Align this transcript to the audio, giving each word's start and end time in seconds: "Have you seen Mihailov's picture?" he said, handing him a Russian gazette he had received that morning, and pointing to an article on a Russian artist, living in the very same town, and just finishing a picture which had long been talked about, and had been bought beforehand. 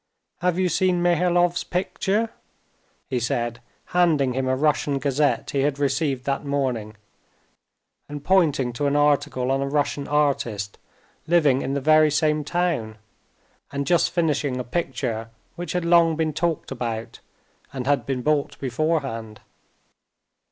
"Have 0.39 0.57
you 0.57 0.67
seen 0.67 0.99
Mihailov's 1.03 1.63
picture?" 1.63 2.31
he 3.07 3.19
said, 3.19 3.59
handing 3.93 4.33
him 4.33 4.47
a 4.47 4.55
Russian 4.55 4.97
gazette 4.97 5.51
he 5.51 5.59
had 5.61 5.77
received 5.77 6.23
that 6.25 6.43
morning, 6.43 6.95
and 8.09 8.23
pointing 8.23 8.73
to 8.73 8.87
an 8.87 8.95
article 8.95 9.51
on 9.51 9.61
a 9.61 9.67
Russian 9.67 10.07
artist, 10.07 10.79
living 11.27 11.61
in 11.61 11.75
the 11.75 11.81
very 11.81 12.09
same 12.09 12.43
town, 12.43 12.97
and 13.71 13.85
just 13.85 14.09
finishing 14.09 14.57
a 14.59 14.63
picture 14.63 15.29
which 15.55 15.73
had 15.73 15.85
long 15.85 16.15
been 16.15 16.33
talked 16.33 16.71
about, 16.71 17.19
and 17.71 17.85
had 17.85 18.03
been 18.03 18.23
bought 18.23 18.57
beforehand. 18.57 19.39